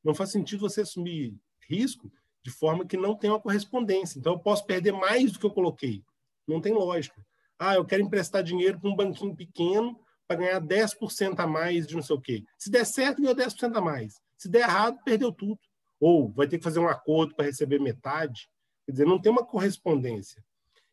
Não 0.02 0.14
faz 0.14 0.30
sentido 0.30 0.60
você 0.60 0.82
assumir 0.82 1.36
risco 1.68 2.10
de 2.44 2.52
forma 2.52 2.86
que 2.86 2.96
não 2.96 3.16
tem 3.16 3.30
uma 3.30 3.40
correspondência. 3.40 4.18
Então, 4.18 4.34
eu 4.34 4.38
posso 4.38 4.64
perder 4.64 4.92
mais 4.92 5.32
do 5.32 5.40
que 5.40 5.46
eu 5.46 5.50
coloquei. 5.50 6.04
Não 6.46 6.60
tem 6.60 6.72
lógica. 6.72 7.20
Ah, 7.58 7.74
eu 7.74 7.84
quero 7.84 8.02
emprestar 8.02 8.44
dinheiro 8.44 8.78
para 8.78 8.88
um 8.88 8.94
banquinho 8.94 9.34
pequeno 9.34 9.98
para 10.26 10.36
ganhar 10.36 10.60
10% 10.60 11.40
a 11.40 11.46
mais 11.46 11.86
de 11.86 11.96
não 11.96 12.02
sei 12.02 12.14
o 12.14 12.20
quê. 12.20 12.44
Se 12.56 12.70
der 12.70 12.86
certo, 12.86 13.20
ganhou 13.20 13.34
10% 13.34 13.76
a 13.76 13.80
mais. 13.80 14.20
Se 14.36 14.48
der 14.48 14.60
errado, 14.60 14.98
perdeu 15.04 15.32
tudo. 15.32 15.58
Ou 16.00 16.30
vai 16.30 16.46
ter 16.46 16.58
que 16.58 16.64
fazer 16.64 16.78
um 16.78 16.88
acordo 16.88 17.34
para 17.34 17.46
receber 17.46 17.80
metade. 17.80 18.48
Quer 18.86 18.92
dizer, 18.92 19.06
não 19.06 19.20
tem 19.20 19.30
uma 19.30 19.44
correspondência. 19.44 20.44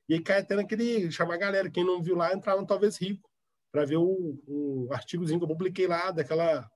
E 0.07 0.13
aí 0.13 0.21
cai 0.21 0.39
até 0.39 0.55
naquele. 0.55 1.11
chamar 1.11 1.35
a 1.35 1.37
galera, 1.37 1.69
quem 1.69 1.83
não 1.83 2.01
viu 2.01 2.15
lá, 2.15 2.33
entrar 2.33 2.55
no 2.57 2.65
Talvez 2.65 2.97
Rico, 2.97 3.29
para 3.71 3.85
ver 3.85 3.97
o, 3.97 4.39
o 4.47 4.87
artigozinho 4.91 5.39
que 5.39 5.43
eu 5.43 5.49
publiquei 5.49 5.87
lá, 5.87 6.11
daquela 6.11 6.69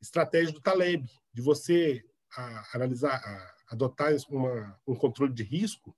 estratégia 0.00 0.52
do 0.52 0.60
Taleb, 0.60 1.06
de 1.32 1.42
você 1.42 2.02
a, 2.36 2.76
analisar, 2.76 3.14
a, 3.14 3.54
adotar 3.70 4.12
uma, 4.28 4.78
um 4.86 4.94
controle 4.94 5.32
de 5.32 5.42
risco, 5.42 5.94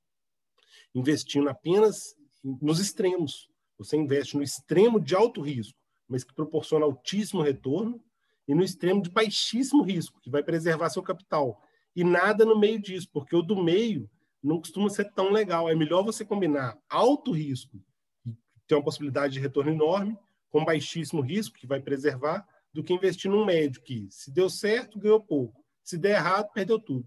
investindo 0.94 1.48
apenas 1.48 2.14
nos 2.42 2.80
extremos. 2.80 3.48
Você 3.78 3.96
investe 3.96 4.36
no 4.36 4.42
extremo 4.42 5.00
de 5.00 5.14
alto 5.14 5.40
risco, 5.40 5.78
mas 6.08 6.24
que 6.24 6.34
proporciona 6.34 6.84
altíssimo 6.84 7.42
retorno, 7.42 8.02
e 8.46 8.54
no 8.54 8.62
extremo 8.62 9.00
de 9.00 9.08
baixíssimo 9.08 9.82
risco, 9.82 10.20
que 10.20 10.28
vai 10.28 10.42
preservar 10.42 10.90
seu 10.90 11.02
capital. 11.02 11.62
E 11.94 12.02
nada 12.02 12.44
no 12.44 12.58
meio 12.58 12.80
disso, 12.80 13.08
porque 13.12 13.36
o 13.36 13.42
do 13.42 13.62
meio 13.62 14.08
não 14.42 14.58
costuma 14.58 14.88
ser 14.90 15.12
tão 15.12 15.30
legal. 15.30 15.68
É 15.68 15.74
melhor 15.74 16.02
você 16.02 16.24
combinar 16.24 16.76
alto 16.88 17.32
risco, 17.32 17.78
que 18.24 18.34
tem 18.66 18.76
uma 18.76 18.84
possibilidade 18.84 19.34
de 19.34 19.40
retorno 19.40 19.70
enorme, 19.70 20.18
com 20.50 20.64
baixíssimo 20.64 21.20
risco, 21.20 21.56
que 21.56 21.66
vai 21.66 21.80
preservar, 21.80 22.46
do 22.72 22.82
que 22.82 22.92
investir 22.92 23.30
num 23.30 23.44
médio 23.44 23.82
que, 23.82 24.06
se 24.10 24.30
deu 24.30 24.48
certo, 24.48 24.98
ganhou 24.98 25.20
pouco. 25.20 25.62
Se 25.84 25.98
der 25.98 26.16
errado, 26.16 26.52
perdeu 26.52 26.78
tudo. 26.78 27.06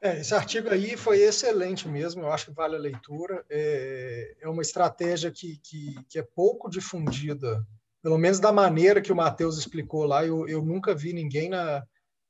É, 0.00 0.20
esse 0.20 0.32
artigo 0.32 0.68
aí 0.68 0.96
foi 0.96 1.18
excelente 1.18 1.88
mesmo, 1.88 2.22
eu 2.22 2.30
acho 2.30 2.46
que 2.46 2.52
vale 2.52 2.76
a 2.76 2.80
leitura. 2.80 3.44
É, 3.50 4.36
é 4.40 4.48
uma 4.48 4.62
estratégia 4.62 5.30
que, 5.30 5.58
que, 5.58 5.94
que, 6.08 6.18
é 6.18 6.22
pouco 6.22 6.70
difundida, 6.70 7.66
pelo 8.00 8.16
menos 8.16 8.38
da 8.38 8.52
maneira 8.52 9.00
que 9.00 9.12
o 9.12 9.16
Matheus 9.16 9.58
explicou 9.58 10.04
lá. 10.04 10.24
Eu, 10.24 10.48
eu 10.48 10.64
nunca 10.64 10.94
vi 10.94 11.12
ninguém 11.12 11.48
na, 11.48 11.84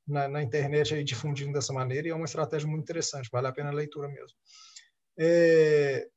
na, 0.08 0.28
na, 0.28 0.42
internet 0.42 0.94
aí 0.94 1.04
difundindo 1.04 1.52
dessa 1.52 1.72
maneira, 1.72 2.08
e 2.08 2.10
é 2.10 2.14
uma 2.14 2.24
estratégia 2.24 2.68
muito 2.68 2.82
interessante, 2.82 3.28
vale 3.30 3.46
a 3.46 3.52
pena 3.52 3.70
a 3.70 3.74
leitura 3.74 4.08
mesmo. 4.08 4.36
É, 5.18 6.08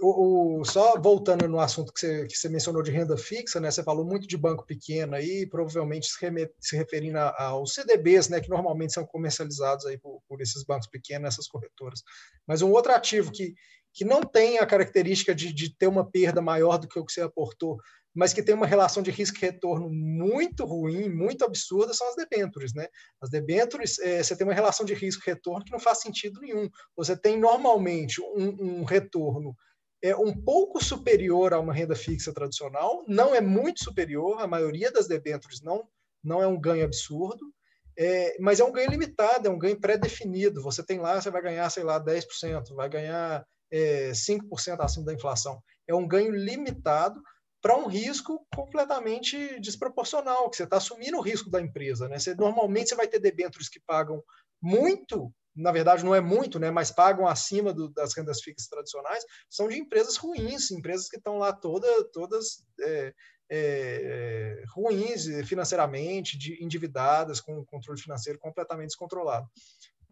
o, 0.00 0.60
o, 0.60 0.64
só 0.64 1.00
voltando 1.00 1.48
no 1.48 1.58
assunto 1.58 1.92
que 1.92 2.00
você, 2.00 2.26
que 2.26 2.36
você, 2.36 2.48
mencionou 2.48 2.82
de 2.82 2.90
renda 2.90 3.16
fixa, 3.16 3.58
né? 3.58 3.70
Você 3.70 3.82
falou 3.82 4.04
muito 4.04 4.26
de 4.26 4.36
banco 4.36 4.66
pequeno 4.66 5.14
aí, 5.14 5.46
provavelmente 5.48 6.06
se, 6.06 6.18
se 6.60 6.76
referindo 6.76 7.18
aos 7.18 7.72
CDBs, 7.72 8.28
né? 8.28 8.40
Que 8.40 8.50
normalmente 8.50 8.92
são 8.92 9.06
comercializados 9.06 9.86
aí 9.86 9.98
por, 9.98 10.20
por, 10.28 10.40
esses 10.42 10.64
bancos 10.64 10.86
pequenos, 10.86 11.28
essas 11.28 11.48
corretoras. 11.48 12.02
Mas 12.46 12.60
um 12.60 12.70
outro 12.72 12.92
ativo 12.92 13.32
que, 13.32 13.54
que 13.94 14.04
não 14.04 14.22
tem 14.22 14.58
a 14.58 14.66
característica 14.66 15.34
de, 15.34 15.52
de 15.52 15.74
ter 15.74 15.86
uma 15.86 16.08
perda 16.08 16.42
maior 16.42 16.76
do 16.76 16.88
que 16.88 16.98
o 16.98 17.04
que 17.04 17.12
você 17.12 17.22
aportou, 17.22 17.78
mas 18.16 18.32
que 18.32 18.42
tem 18.42 18.54
uma 18.54 18.66
relação 18.66 19.02
de 19.02 19.10
risco 19.10 19.36
e 19.36 19.40
retorno 19.42 19.90
muito 19.90 20.64
ruim, 20.64 21.06
muito 21.10 21.44
absurda, 21.44 21.92
são 21.92 22.08
as 22.08 22.16
debêntures. 22.16 22.72
Né? 22.72 22.88
As 23.20 23.28
debêntures, 23.28 23.98
é, 23.98 24.22
você 24.22 24.34
tem 24.34 24.46
uma 24.46 24.54
relação 24.54 24.86
de 24.86 24.94
risco 24.94 25.22
e 25.22 25.30
retorno 25.30 25.62
que 25.62 25.70
não 25.70 25.78
faz 25.78 26.00
sentido 26.00 26.40
nenhum. 26.40 26.66
Você 26.96 27.14
tem 27.14 27.38
normalmente 27.38 28.22
um, 28.22 28.80
um 28.80 28.84
retorno 28.84 29.54
é 30.02 30.16
um 30.16 30.32
pouco 30.34 30.82
superior 30.82 31.52
a 31.52 31.60
uma 31.60 31.74
renda 31.74 31.94
fixa 31.94 32.32
tradicional, 32.32 33.04
não 33.06 33.34
é 33.34 33.40
muito 33.40 33.82
superior, 33.82 34.40
a 34.40 34.46
maioria 34.46 34.90
das 34.90 35.08
debêntures 35.08 35.60
não, 35.62 35.86
não 36.22 36.42
é 36.42 36.46
um 36.46 36.60
ganho 36.60 36.84
absurdo, 36.84 37.52
é, 37.98 38.36
mas 38.40 38.60
é 38.60 38.64
um 38.64 38.72
ganho 38.72 38.90
limitado, 38.90 39.48
é 39.48 39.50
um 39.50 39.58
ganho 39.58 39.78
pré-definido. 39.78 40.62
Você 40.62 40.82
tem 40.82 40.98
lá, 40.98 41.20
você 41.20 41.30
vai 41.30 41.42
ganhar, 41.42 41.68
sei 41.70 41.82
lá, 41.82 42.02
10%, 42.02 42.74
vai 42.74 42.88
ganhar 42.88 43.44
é, 43.70 44.10
5% 44.12 44.80
acima 44.80 45.04
da 45.04 45.14
inflação. 45.14 45.62
É 45.86 45.94
um 45.94 46.06
ganho 46.06 46.30
limitado 46.30 47.20
para 47.66 47.76
um 47.76 47.88
risco 47.88 48.46
completamente 48.54 49.58
desproporcional, 49.58 50.48
que 50.48 50.56
você 50.56 50.62
está 50.62 50.76
assumindo 50.76 51.16
o 51.16 51.20
risco 51.20 51.50
da 51.50 51.60
empresa. 51.60 52.08
Né? 52.08 52.16
Você, 52.16 52.32
normalmente 52.32 52.90
você 52.90 52.94
vai 52.94 53.08
ter 53.08 53.18
debêntures 53.18 53.68
que 53.68 53.80
pagam 53.80 54.22
muito 54.62 55.32
na 55.52 55.72
verdade 55.72 56.04
não 56.04 56.14
é 56.14 56.20
muito, 56.20 56.58
né, 56.58 56.70
mas 56.70 56.90
pagam 56.90 57.26
acima 57.26 57.72
do, 57.72 57.88
das 57.88 58.14
rendas 58.14 58.42
fixas 58.42 58.68
tradicionais, 58.68 59.24
são 59.48 59.68
de 59.68 59.78
empresas 59.78 60.18
ruins, 60.18 60.70
empresas 60.70 61.08
que 61.08 61.16
estão 61.16 61.38
lá 61.38 61.50
toda, 61.50 61.88
todas 62.12 62.62
é, 62.82 63.14
é, 63.50 64.62
ruins 64.74 65.24
financeiramente, 65.46 66.36
de, 66.36 66.62
endividadas, 66.62 67.40
com 67.40 67.64
controle 67.64 67.98
financeiro 67.98 68.38
completamente 68.38 68.88
descontrolado. 68.88 69.48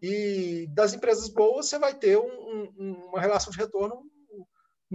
E 0.01 0.65
das 0.73 0.95
empresas 0.95 1.29
boas, 1.29 1.67
você 1.67 1.77
vai 1.77 1.93
ter 1.93 2.17
um, 2.17 2.73
um, 2.75 2.93
uma 3.09 3.21
relação 3.21 3.51
de 3.51 3.59
retorno 3.59 4.01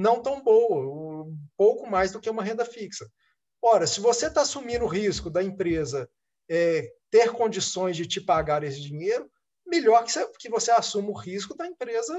não 0.00 0.22
tão 0.22 0.42
boa, 0.42 1.26
um 1.26 1.36
pouco 1.56 1.86
mais 1.86 2.10
do 2.10 2.20
que 2.20 2.30
uma 2.30 2.42
renda 2.42 2.64
fixa. 2.64 3.06
Ora, 3.62 3.86
se 3.86 4.00
você 4.00 4.26
está 4.26 4.40
assumindo 4.40 4.84
o 4.86 4.88
risco 4.88 5.28
da 5.28 5.42
empresa 5.42 6.08
é, 6.50 6.90
ter 7.10 7.30
condições 7.32 7.96
de 7.96 8.06
te 8.06 8.20
pagar 8.20 8.64
esse 8.64 8.80
dinheiro, 8.80 9.30
melhor 9.66 10.02
que 10.02 10.10
você, 10.10 10.26
que 10.38 10.48
você 10.48 10.70
assuma 10.70 11.10
o 11.10 11.16
risco 11.16 11.54
da 11.54 11.66
empresa 11.66 12.16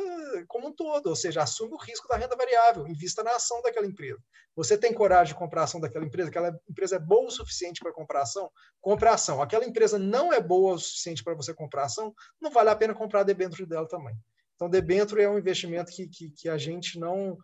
como 0.48 0.68
um 0.68 0.74
todo, 0.74 1.08
ou 1.08 1.16
seja, 1.16 1.42
assume 1.42 1.74
o 1.74 1.78
risco 1.78 2.08
da 2.08 2.16
renda 2.16 2.36
variável, 2.36 2.88
invista 2.88 3.24
na 3.24 3.32
ação 3.32 3.62
daquela 3.64 3.88
empresa. 3.88 4.22
Você 4.56 4.78
tem 4.78 4.94
coragem 4.94 5.34
de 5.34 5.40
comprar 5.40 5.64
ação 5.64 5.82
daquela 5.82 6.06
empresa, 6.06 6.30
aquela 6.30 6.56
empresa 6.70 6.98
é 6.98 7.00
boa 7.00 7.28
o 7.28 7.32
suficiente 7.32 7.82
para 7.82 7.92
comprar 7.92 8.22
ação? 8.22 8.50
Compre 8.80 9.10
ação. 9.10 9.42
Aquela 9.42 9.66
empresa 9.66 9.98
não 9.98 10.32
é 10.32 10.40
boa 10.40 10.76
o 10.76 10.80
suficiente 10.80 11.24
para 11.24 11.34
você 11.34 11.54
comprar 11.54 11.86
ação, 11.86 12.14
não 12.40 12.52
vale 12.52 12.70
a 12.70 12.76
pena 12.76 12.94
comprar 12.94 13.24
debênture 13.24 13.66
dela 13.66 13.88
também. 13.88 14.16
Então, 14.56 14.70
debênture 14.70 15.24
é 15.24 15.28
um 15.30 15.40
investimento 15.40 15.92
que, 15.92 16.08
que, 16.08 16.30
que 16.30 16.48
a 16.48 16.56
gente 16.56 17.00
não, 17.00 17.36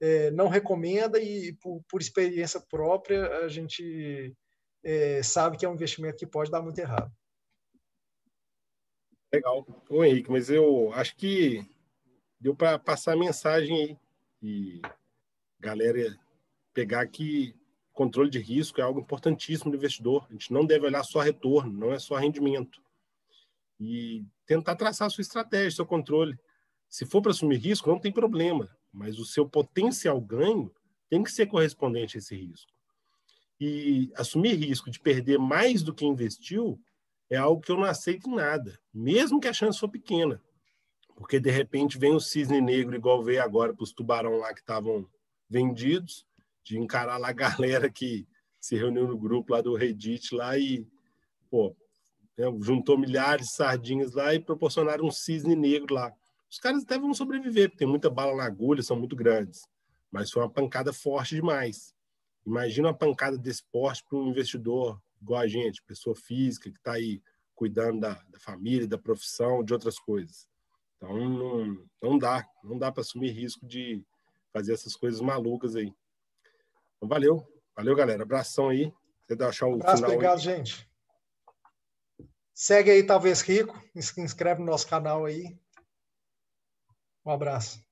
é, 0.00 0.30
não 0.30 0.48
recomenda 0.48 1.20
e, 1.20 1.52
por, 1.54 1.82
por, 1.88 2.00
experiência 2.00 2.60
própria, 2.60 3.38
a 3.38 3.48
gente 3.48 4.34
é, 4.84 5.22
sabe 5.22 5.56
que 5.56 5.64
é 5.64 5.68
um 5.68 5.74
investimento 5.74 6.18
que 6.18 6.26
pode 6.26 6.50
dar 6.50 6.62
muito 6.62 6.78
errado. 6.78 7.10
Legal. 9.32 9.66
Ô 9.88 10.04
Henrique, 10.04 10.30
mas 10.30 10.50
eu 10.50 10.92
acho 10.92 11.16
que 11.16 11.66
deu 12.40 12.54
para 12.54 12.78
passar 12.78 13.14
a 13.14 13.18
mensagem 13.18 13.76
aí. 13.76 13.98
E 14.42 14.82
galera 15.58 16.16
pegar 16.72 17.06
que 17.06 17.54
controle 17.92 18.28
de 18.28 18.38
risco 18.38 18.80
é 18.80 18.84
algo 18.84 19.00
importantíssimo 19.00 19.70
do 19.70 19.76
investidor. 19.76 20.26
A 20.28 20.32
gente 20.32 20.52
não 20.52 20.64
deve 20.64 20.86
olhar 20.86 21.02
só 21.02 21.20
retorno, 21.20 21.72
não 21.72 21.92
é 21.92 21.98
só 21.98 22.16
rendimento. 22.16 22.80
E 23.80 24.24
tentar 24.46 24.76
traçar 24.76 25.10
sua 25.10 25.22
estratégia, 25.22 25.70
seu 25.70 25.86
controle. 25.86 26.38
Se 26.88 27.04
for 27.04 27.20
para 27.20 27.32
assumir 27.32 27.56
risco, 27.56 27.90
não 27.90 27.98
tem 27.98 28.12
problema, 28.12 28.70
mas 28.96 29.18
o 29.18 29.26
seu 29.26 29.46
potencial 29.46 30.18
ganho 30.18 30.72
tem 31.08 31.22
que 31.22 31.30
ser 31.30 31.46
correspondente 31.46 32.16
a 32.16 32.18
esse 32.18 32.34
risco. 32.34 32.72
E 33.60 34.10
assumir 34.16 34.54
risco 34.54 34.90
de 34.90 34.98
perder 34.98 35.38
mais 35.38 35.82
do 35.82 35.94
que 35.94 36.06
investiu 36.06 36.80
é 37.28 37.36
algo 37.36 37.60
que 37.60 37.70
eu 37.70 37.76
não 37.76 37.84
aceito 37.84 38.28
nada, 38.30 38.78
mesmo 38.92 39.38
que 39.38 39.48
a 39.48 39.52
chance 39.52 39.78
for 39.78 39.88
pequena. 39.88 40.42
Porque, 41.14 41.38
de 41.38 41.50
repente, 41.50 41.98
vem 41.98 42.14
o 42.14 42.20
cisne 42.20 42.60
negro, 42.60 42.96
igual 42.96 43.22
veio 43.22 43.42
agora 43.42 43.74
para 43.74 43.84
os 43.84 43.92
tubarão 43.92 44.38
lá 44.38 44.52
que 44.54 44.60
estavam 44.60 45.08
vendidos, 45.48 46.26
de 46.64 46.78
encarar 46.78 47.18
lá 47.18 47.28
a 47.28 47.32
galera 47.34 47.90
que 47.90 48.26
se 48.58 48.76
reuniu 48.76 49.06
no 49.06 49.18
grupo 49.18 49.52
lá 49.52 49.60
do 49.60 49.74
Reddit 49.74 50.34
lá 50.34 50.58
e, 50.58 50.86
pô, 51.50 51.76
né, 52.36 52.46
juntou 52.60 52.98
milhares 52.98 53.48
de 53.48 53.52
sardinhas 53.52 54.14
lá 54.14 54.34
e 54.34 54.40
proporcionaram 54.40 55.06
um 55.06 55.10
cisne 55.10 55.54
negro 55.54 55.94
lá. 55.94 56.12
Os 56.50 56.58
caras 56.58 56.82
até 56.82 56.98
vão 56.98 57.12
sobreviver, 57.12 57.68
porque 57.68 57.78
tem 57.78 57.88
muita 57.88 58.08
bala 58.08 58.36
na 58.36 58.44
agulha, 58.44 58.82
são 58.82 58.96
muito 58.96 59.16
grandes. 59.16 59.62
Mas 60.10 60.30
foi 60.30 60.42
uma 60.42 60.50
pancada 60.50 60.92
forte 60.92 61.34
demais. 61.34 61.94
Imagina 62.46 62.88
uma 62.88 62.94
pancada 62.94 63.36
desse 63.36 63.64
porte 63.72 64.04
para 64.08 64.18
um 64.18 64.28
investidor 64.28 65.00
igual 65.20 65.40
a 65.40 65.48
gente, 65.48 65.82
pessoa 65.82 66.14
física 66.14 66.70
que 66.70 66.76
está 66.76 66.92
aí 66.92 67.20
cuidando 67.54 68.00
da, 68.00 68.22
da, 68.28 68.38
família, 68.38 68.86
da 68.86 68.98
profissão, 68.98 69.64
de 69.64 69.72
outras 69.72 69.98
coisas. 69.98 70.46
Então 70.96 71.16
não, 71.16 71.86
não 72.00 72.18
dá, 72.18 72.46
não 72.62 72.78
dá 72.78 72.92
para 72.92 73.00
assumir 73.00 73.30
risco 73.30 73.66
de 73.66 74.04
fazer 74.52 74.74
essas 74.74 74.94
coisas 74.94 75.20
malucas 75.20 75.74
aí. 75.74 75.92
Então, 76.96 77.08
valeu, 77.08 77.46
valeu 77.74 77.96
galera, 77.96 78.22
abração 78.22 78.68
aí. 78.68 78.92
Você 79.26 79.42
achar 79.42 79.66
o 79.66 79.74
Abraço, 79.74 79.96
final 79.96 80.10
obrigado, 80.12 80.38
aí. 80.38 80.44
gente. 80.44 80.88
Segue 82.54 82.90
aí, 82.90 83.02
talvez 83.02 83.42
rico, 83.42 83.78
se 84.00 84.20
inscreve 84.20 84.60
no 84.60 84.66
nosso 84.66 84.88
canal 84.88 85.24
aí. 85.24 85.58
Um 87.26 87.30
abraço. 87.32 87.85